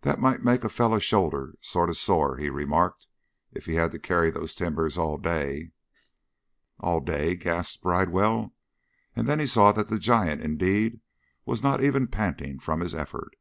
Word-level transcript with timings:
"That 0.00 0.18
might 0.18 0.42
make 0.42 0.64
a 0.64 0.68
fellow's 0.68 1.04
shoulder 1.04 1.54
sort 1.60 1.90
of 1.90 1.96
sore," 1.96 2.38
he 2.38 2.50
remarked, 2.50 3.06
"if 3.52 3.66
he 3.66 3.74
had 3.74 3.92
to 3.92 4.00
carry 4.00 4.28
those 4.28 4.56
timbers 4.56 4.98
all 4.98 5.16
day." 5.16 5.70
"All 6.80 6.98
day?" 6.98 7.36
gasped 7.36 7.84
Bridewell, 7.84 8.52
and 9.14 9.28
then 9.28 9.38
he 9.38 9.46
saw 9.46 9.70
that 9.70 9.86
the 9.86 10.00
giant, 10.00 10.42
indeed, 10.42 10.98
was 11.46 11.62
not 11.62 11.84
even 11.84 12.08
panting 12.08 12.58
from 12.58 12.80
his 12.80 12.96
effort. 12.96 13.36